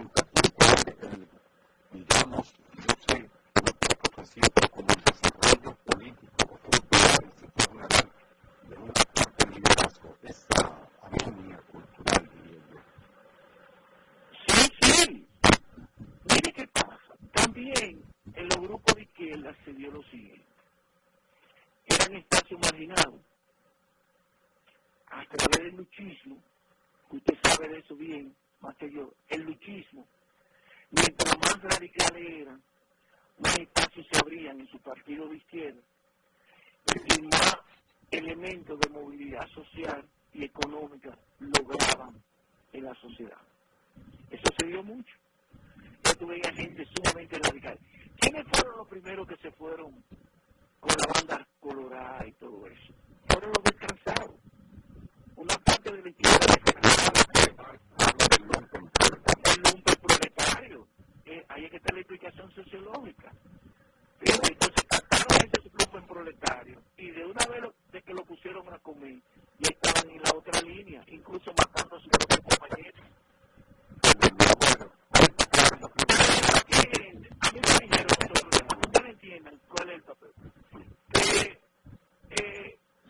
siempre 4.33 4.69
con 4.69 4.85
el 4.89 5.03
desarrollo 5.03 5.75
político 5.83 6.43
o 6.43 6.57
cultural, 6.57 7.33
se 7.37 7.47
puede 7.47 7.83
hablar 7.83 8.11
de 8.63 8.77
un 8.77 8.93
fuerte 8.93 9.49
liderazgo, 9.49 10.17
esa 10.23 10.89
armonía 11.01 11.57
cultural, 11.69 12.29
diría 12.33 12.61
yo. 12.71 12.79
Sí, 14.47 14.61
sí. 14.81 15.27
Mire 16.29 16.53
qué 16.53 16.67
pasa. 16.69 17.13
También 17.33 18.03
en 18.33 18.47
los 18.47 18.57
grupos 18.57 18.95
de 18.95 19.01
izquierda 19.01 19.53
se 19.65 19.73
dio 19.73 19.91
lo 19.91 20.01
siguiente. 20.03 20.45
Eran 21.87 22.15
espacios 22.15 22.59
marginados. 22.61 23.21
A 25.07 25.25
través 25.25 25.65
del 25.65 25.75
luchismo, 25.75 26.41
usted 27.09 27.37
sabe 27.43 27.67
de 27.67 27.79
eso 27.79 27.95
bien, 27.97 28.33
más 28.61 28.73
que 28.77 28.89
yo, 28.89 29.13
el 29.27 29.41
luchismo, 29.41 30.07
mientras 30.89 31.37
más 31.37 31.61
radicales 31.63 32.41
eran, 32.41 32.63
más 33.39 33.57
espacios 33.57 34.05
se 34.11 34.19
abrían 34.19 34.59
en 34.59 34.67
su 34.67 34.77
partido 34.79 35.27
de 35.27 35.37
izquierda 35.37 35.81
y 37.17 37.21
más 37.23 37.57
elementos 38.11 38.79
de 38.79 38.89
movilidad 38.89 39.47
social 39.49 40.03
y 40.33 40.45
económica 40.45 41.17
lograban 41.39 42.21
en 42.73 42.83
la 42.83 42.93
sociedad. 42.95 43.37
Eso 44.29 44.43
se 44.57 44.67
dio 44.67 44.83
mucho. 44.83 45.13
Yo 46.03 46.15
tuve 46.15 46.41
gente 46.53 46.85
sumamente 46.95 47.37
radical. 47.39 47.77
¿Quiénes 48.19 48.45
fueron 48.51 48.77
los 48.77 48.87
primeros 48.87 49.27
que 49.27 49.35
se 49.37 49.51
fueron 49.51 50.03
con 50.79 50.95
la 50.97 51.13
banda 51.13 51.47
colorada 51.59 52.25
y 52.27 52.31
todo 52.33 52.65
eso? 52.67 52.93
Fueron 53.27 53.51
los 53.51 53.63
descansados. 53.63 54.35
Una 55.35 55.55
parte 55.57 55.91
de 55.91 56.01
la 56.01 56.09
izquierda 56.09 56.45
descansada. 56.47 57.21
El 60.21 60.30
que, 61.31 61.45
ahí 61.47 61.65
es 61.65 61.71
que 61.71 61.77
está 61.77 61.93
la 61.93 61.99
explicación 61.99 62.51
sociológica. 62.51 63.31
Entonces 64.19 64.85
trataron 64.87 65.37
ese 65.37 65.69
grupo 65.69 65.97
en 65.97 66.05
proletario 66.05 66.81
y 66.97 67.09
de 67.11 67.25
una 67.25 67.45
vez 67.45 67.63
de 67.91 68.01
que 68.01 68.13
lo 68.13 68.23
pusieron 68.25 68.67
a 68.71 68.77
comer, 68.79 69.17
y 69.57 69.63
estaban 69.63 70.09
en 70.09 70.21
la 70.21 70.31
otra 70.35 70.61
línea, 70.61 71.03
incluso 71.07 71.51
matando 71.57 71.95
a 71.95 71.99
sus 71.99 72.09
propios 72.09 72.39
compañeros. 72.41 73.01
A 74.03 74.27
dijeron, 77.79 79.05
entiendan 79.07 79.59
cuál 79.69 79.89
el 79.89 80.01
papel. 80.01 80.29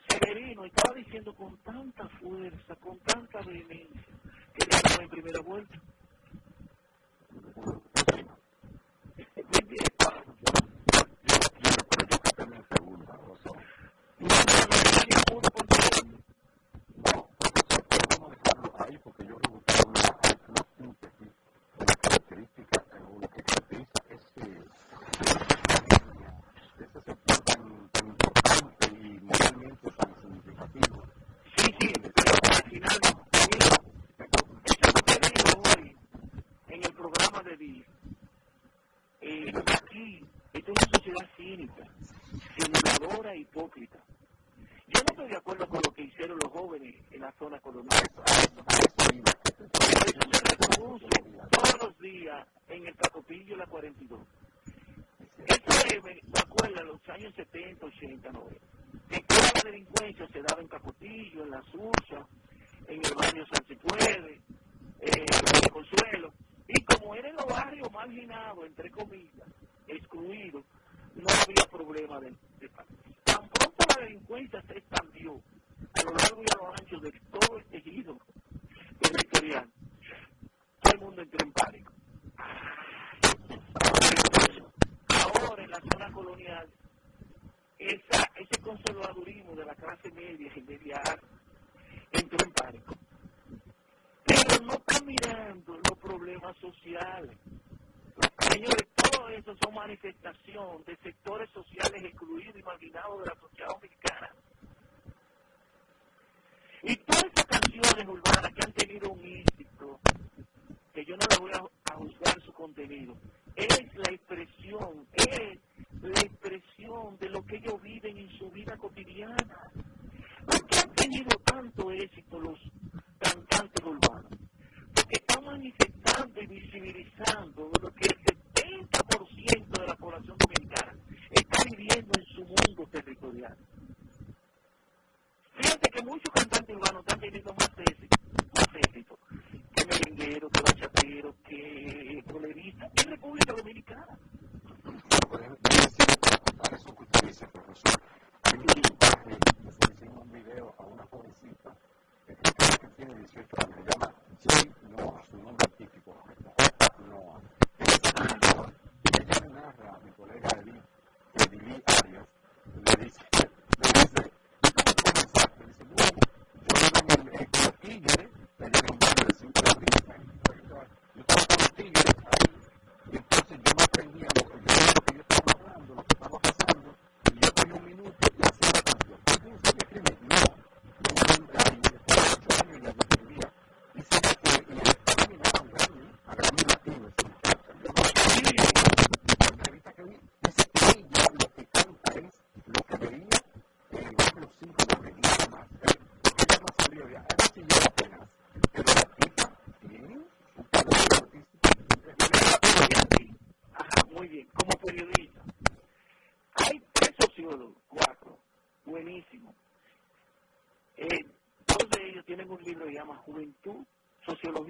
Severino 0.08 0.66
estaba 0.66 0.96
diciendo 0.96 1.34
con 1.36 1.58
tanta 1.58 2.08
fuerza, 2.20 2.76
con 2.76 3.00
tanta 3.00 3.42
vehemencia, 3.42 4.02
que 4.54 4.66
le 4.66 5.04
en 5.04 5.10
primera 5.10 5.42
vuelta. 5.42 5.82
Yeah. 14.22 14.61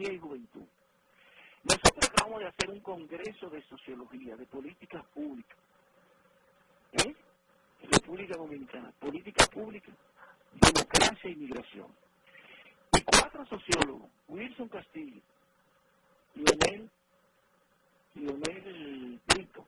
riesgo 0.01 0.35
en 0.35 0.47
tú. 0.47 0.67
Nosotros 1.63 2.09
acabamos 2.09 2.39
de 2.39 2.47
hacer 2.47 2.69
un 2.69 2.79
congreso 2.79 3.49
de 3.49 3.61
sociología, 3.63 4.35
de 4.35 4.45
políticas 4.47 5.05
públicas. 5.13 5.57
¿Eh? 6.93 7.15
República 7.83 8.35
Dominicana, 8.37 8.91
política 8.99 9.45
pública, 9.47 9.91
democracia 10.53 11.29
e 11.29 11.31
inmigración. 11.31 11.87
Y 12.93 13.01
cuatro 13.03 13.45
sociólogos, 13.45 14.09
Wilson 14.27 14.69
Castillo, 14.69 15.21
Lionel, 16.35 16.89
Lionel 18.15 19.19
Pinto, 19.27 19.65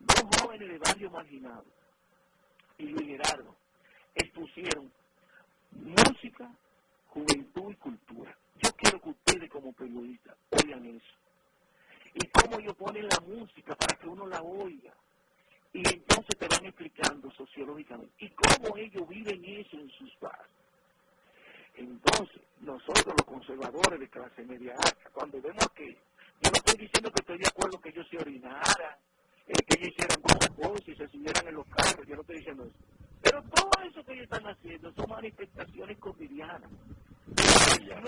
dos 0.00 0.40
jóvenes 0.40 0.68
de 0.68 0.78
barrio 0.78 1.10
marginado 1.10 1.64
y 2.76 2.86
Luis 2.86 3.06
Gerardo, 3.06 3.56
expusieron 4.14 4.92
música, 5.72 6.50
juventud 7.08 7.72
y 7.72 7.76
cultura 7.76 8.36
quiero 8.88 9.02
que 9.02 9.10
ustedes 9.10 9.50
como 9.50 9.72
periodistas 9.72 10.36
oigan 10.50 10.86
eso. 10.86 11.14
Y 12.14 12.26
cómo 12.28 12.58
ellos 12.58 12.74
ponen 12.76 13.06
la 13.06 13.20
música 13.20 13.74
para 13.76 13.96
que 13.98 14.08
uno 14.08 14.26
la 14.26 14.40
oiga. 14.40 14.94
Y 15.72 15.86
entonces 15.86 16.38
te 16.38 16.48
van 16.48 16.64
explicando 16.64 17.30
sociológicamente. 17.32 18.14
Y 18.18 18.30
cómo 18.30 18.76
ellos 18.76 19.06
viven 19.06 19.44
eso 19.44 19.76
en 19.78 19.90
sus 19.90 20.18
barrios. 20.20 20.48
Entonces, 21.74 22.40
nosotros 22.60 23.06
los 23.06 23.26
conservadores 23.26 24.00
de 24.00 24.08
clase 24.08 24.42
media 24.44 24.72
alta, 24.72 25.10
cuando 25.12 25.40
vemos 25.40 25.68
que 25.74 25.86
yo 25.86 26.50
no 26.50 26.56
estoy 26.56 26.78
diciendo 26.78 27.10
que 27.12 27.20
estoy 27.20 27.38
de 27.38 27.46
acuerdo 27.46 27.80
que 27.80 27.90
ellos 27.90 28.06
se 28.10 28.16
orinaran, 28.16 28.96
eh, 29.46 29.52
que 29.52 29.78
ellos 29.78 29.92
hicieran 29.92 30.22
cosas, 30.22 30.50
cosas 30.50 30.88
y 30.88 30.94
se 30.96 31.08
subieran 31.08 31.46
en 31.46 31.54
los 31.54 31.66
carros, 31.66 32.06
yo 32.06 32.14
no 32.14 32.22
estoy 32.22 32.36
diciendo 32.38 32.64
eso. 32.64 32.74
Pero 33.22 33.42
todo 33.42 33.70
eso 33.84 34.04
que 34.04 34.12
ellos 34.12 34.24
están 34.24 34.46
haciendo 34.46 34.92
son 34.94 35.10
manifestaciones 35.10 35.98
cotidianas 35.98 36.70
de 37.26 37.84
la 37.86 38.00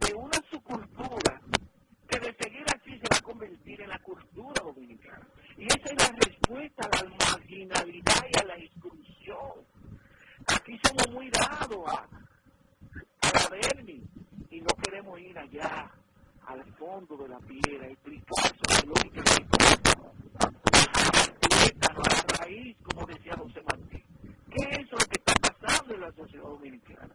de 0.00 0.14
una 0.14 0.38
subcultura 0.50 1.40
que 2.08 2.18
de 2.18 2.34
seguir 2.40 2.64
así 2.74 2.98
se 2.98 3.08
va 3.12 3.18
a 3.18 3.22
convertir 3.22 3.80
en 3.80 3.88
la 3.88 3.98
cultura 4.00 4.62
dominicana. 4.62 5.26
Y 5.56 5.66
esa 5.66 5.84
es 5.84 5.96
la 5.98 6.16
respuesta 6.24 6.88
a 6.90 7.04
la 7.04 7.10
marginalidad 7.10 8.26
y 8.32 8.40
a 8.40 8.44
la 8.44 8.56
exclusión. 8.56 9.52
Aquí 10.46 10.78
somos 10.86 11.10
muy 11.12 11.30
dados 11.30 11.84
a, 11.88 12.08
a 13.22 13.32
la 13.32 13.48
vermi 13.48 14.02
y 14.50 14.60
no 14.60 14.74
queremos 14.82 15.18
ir 15.20 15.38
allá 15.38 15.90
al 16.46 16.64
fondo 16.74 17.16
de 17.16 17.28
la 17.28 17.38
piedra, 17.40 17.88
explicar 17.88 18.52
sobre 18.56 18.86
lo 18.86 18.94
que 18.94 19.20
a 21.80 21.92
la 21.92 22.38
raíz, 22.38 22.76
como 22.82 23.06
decía 23.06 23.36
José 23.36 23.62
Martín. 23.68 24.02
¿Qué 24.50 24.80
es 24.80 24.90
lo 24.90 24.98
que 24.98 25.18
está 25.18 25.34
pasando 25.34 25.94
en 25.94 26.00
la 26.00 26.12
sociedad 26.12 26.44
dominicana? 26.44 27.14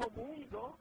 nuevo 0.00 0.24
mundo 0.24 0.78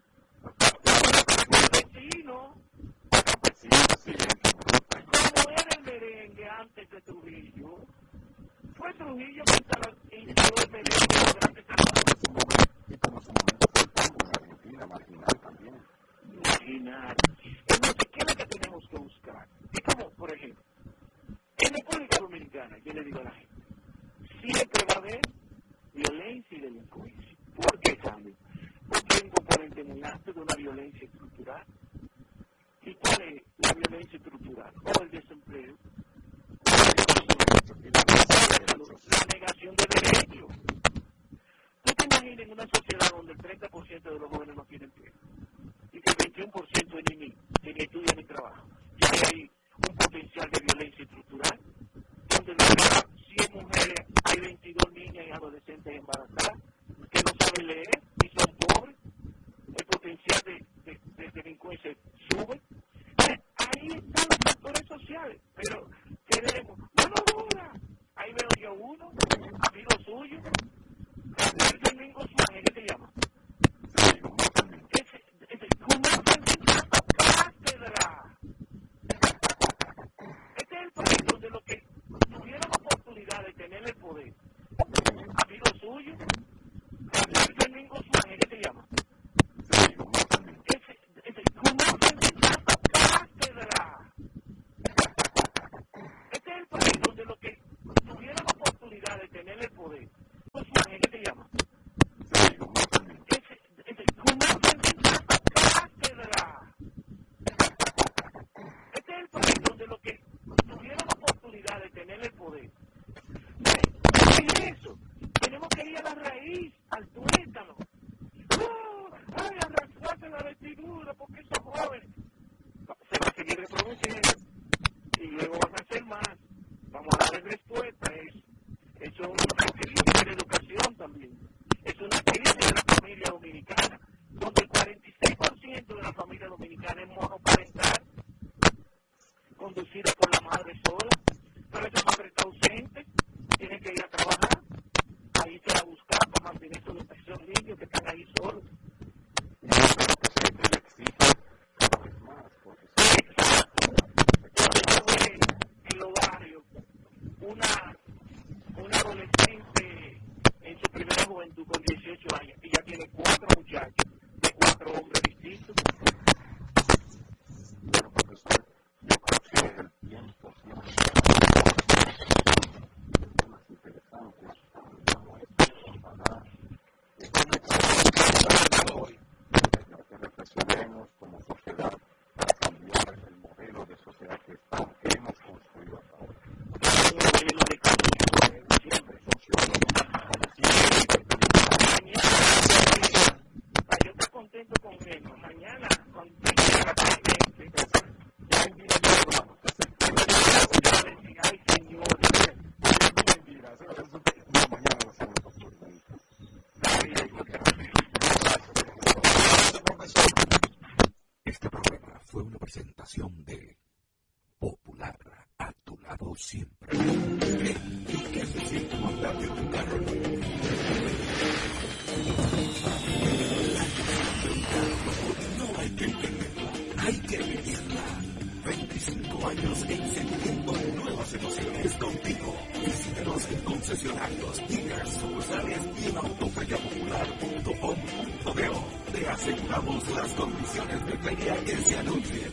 concesionarios, 233.70 234.58
dealers, 234.68 235.14
sucursales 235.14 235.80
y 236.02 236.10
en 236.10 236.18
autoferiapopular.com.do. 236.18 238.84
Te 239.14 239.30
aseguramos 239.30 240.10
las 240.10 240.34
condiciones 240.34 241.06
de 241.06 241.18
feria 241.20 241.64
que 241.64 241.78
se 241.78 241.98
anuncien. 241.98 242.52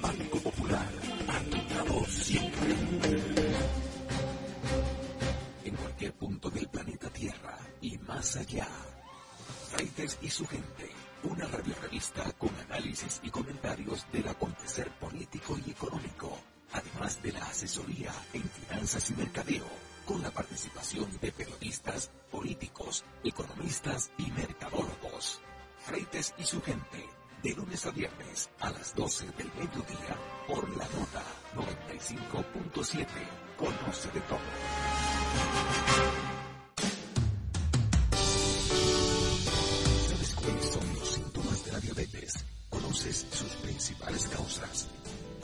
Banco 0.00 0.38
Popular, 0.38 0.88
a 1.28 1.40
tu 1.50 1.58
lado 1.74 2.06
siempre. 2.06 2.76
En 5.64 5.74
cualquier 5.74 6.12
punto 6.14 6.48
del 6.50 6.68
planeta 6.68 7.10
Tierra 7.10 7.58
y 7.80 7.98
más 7.98 8.36
allá. 8.36 8.68
Freites 9.72 10.16
y 10.22 10.30
su 10.30 10.46
gente, 10.46 10.88
una 11.24 11.44
radiorevista 11.46 12.30
con 12.38 12.50
análisis 12.70 13.20
y 13.24 13.30
comentarios 13.30 14.06
del 14.12 14.28
acontecer 14.28 14.88
político 15.00 15.58
y 15.66 15.72
económico, 15.72 16.38
además 16.72 17.20
de 17.22 17.32
la 17.32 17.44
asesoría 17.44 18.12
en 18.32 18.48
finanzas 18.48 19.10
y 19.10 19.14
mercadeo, 19.14 19.87
con 20.08 20.22
la 20.22 20.30
participación 20.30 21.06
de 21.20 21.30
periodistas, 21.30 22.10
políticos, 22.30 23.04
economistas 23.22 24.10
y 24.16 24.30
mercadólogos. 24.30 25.42
Freites 25.84 26.34
y 26.38 26.44
su 26.44 26.62
gente, 26.62 27.06
de 27.42 27.52
lunes 27.52 27.84
a 27.84 27.90
viernes 27.90 28.48
a 28.60 28.70
las 28.70 28.94
12 28.94 29.26
del 29.32 29.52
mediodía, 29.52 30.16
por 30.46 30.66
la 30.70 30.88
nota 30.88 31.22
95.7. 31.54 33.06
Conoce 33.58 34.10
de 34.12 34.20
todo. 34.22 34.38
¿Sabes 40.08 40.34
cuáles 40.36 40.64
son 40.72 40.94
los 40.94 41.08
síntomas 41.10 41.64
de 41.66 41.72
la 41.72 41.80
diabetes? 41.80 42.46
¿Conoces 42.70 43.26
sus 43.30 43.52
principales 43.56 44.26
causas? 44.28 44.88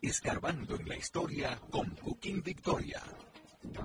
Escarbando 0.00 0.74
en 0.76 0.88
la 0.88 0.96
Historia 0.96 1.60
con 1.68 1.90
Cooking 1.96 2.42
Victoria. 2.42 3.02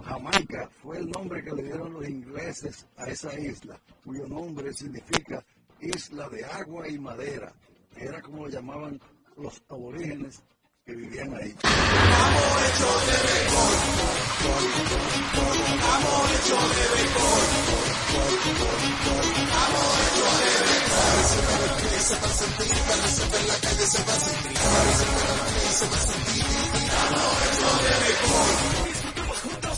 Jamaica 0.05 0.69
fue 0.81 0.99
el 0.99 1.09
nombre 1.09 1.43
que 1.43 1.51
le 1.51 1.63
dieron 1.63 1.91
los 1.91 2.07
ingleses 2.07 2.87
a 2.95 3.07
esa 3.07 3.37
isla, 3.37 3.77
cuyo 4.05 4.25
nombre 4.25 4.71
significa 4.71 5.43
isla 5.81 6.29
de 6.29 6.45
agua 6.45 6.87
y 6.87 6.97
madera. 6.97 7.51
Era 7.97 8.21
como 8.21 8.45
lo 8.45 8.49
llamaban 8.49 9.01
los 9.35 9.61
aborígenes 9.67 10.41
que 10.85 10.95
vivían 10.95 11.33
ahí. 11.33 11.53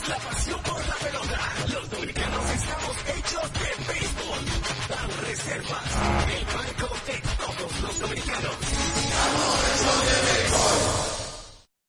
La 0.08 0.18
pasión 0.18 0.62
por 0.62 0.88
la 0.88 0.96
pelota. 0.96 1.40
Los 1.74 1.90
dominicanos 1.90 2.50
estamos 2.52 2.96
hechos 3.08 3.54
de 3.54 3.94
béisbol. 3.94 4.46
Ban 4.90 5.10
Reservas, 5.26 5.92
el 6.36 6.46
banco 6.46 6.88
de 7.08 7.16
todos 7.38 7.82
los 7.82 8.00
dominicanos. 8.00 8.56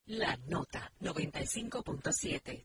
La 0.06 0.36
nota 0.46 0.92
95.7. 1.00 2.64